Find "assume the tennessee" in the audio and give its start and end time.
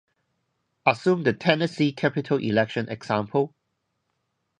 0.83-1.91